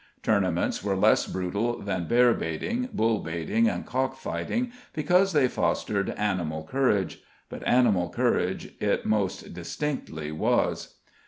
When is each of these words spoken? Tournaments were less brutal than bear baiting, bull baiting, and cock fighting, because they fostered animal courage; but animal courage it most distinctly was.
Tournaments 0.23 0.83
were 0.83 0.95
less 0.95 1.27
brutal 1.27 1.77
than 1.79 2.07
bear 2.07 2.33
baiting, 2.33 2.89
bull 2.91 3.19
baiting, 3.19 3.69
and 3.69 3.85
cock 3.85 4.15
fighting, 4.15 4.71
because 4.93 5.31
they 5.31 5.47
fostered 5.47 6.09
animal 6.17 6.63
courage; 6.63 7.19
but 7.49 7.61
animal 7.67 8.09
courage 8.09 8.73
it 8.79 9.05
most 9.05 9.53
distinctly 9.53 10.31
was. 10.31 10.95